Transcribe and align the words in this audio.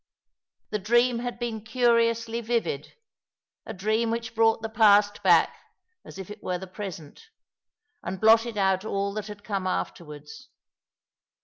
The 0.71 0.79
dream 0.79 1.19
had 1.19 1.37
been 1.37 1.61
curiously 1.63 2.41
vivid— 2.41 2.95
a 3.67 3.73
dream 3.75 4.09
which 4.09 4.33
brought 4.33 4.63
the 4.63 4.67
past 4.67 5.21
back 5.21 5.55
as 6.03 6.17
if 6.17 6.31
it 6.31 6.41
were 6.41 6.57
the 6.57 6.65
present, 6.65 7.29
and 8.01 8.19
blotted 8.19 8.57
out 8.57 8.83
all 8.83 9.13
that 9.13 9.27
had 9.27 9.43
come 9.43 9.67
afterwards. 9.67 10.49